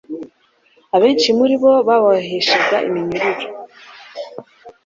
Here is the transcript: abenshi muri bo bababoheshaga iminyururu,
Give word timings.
abenshi 0.95 1.29
muri 1.39 1.55
bo 1.61 1.67
bababoheshaga 1.87 2.77
iminyururu, 2.87 3.45